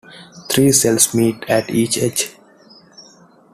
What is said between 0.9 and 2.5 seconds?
meet at each edge.